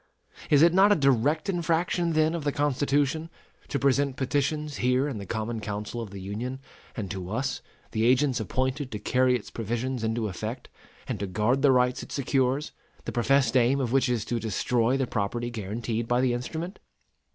[0.49, 3.29] Is it not a direct infraction then of the Constitution,
[3.67, 6.59] to present petitions here in the common council of the Union,
[6.97, 10.69] and to us, the agents appointed to carry its provisions into effect
[11.07, 12.71] and to guard the rights it secures,
[13.05, 16.79] the professed aim of which is to destroy the property guaranteed by the instrument?